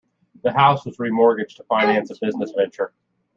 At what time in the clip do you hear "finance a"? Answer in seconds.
1.65-2.15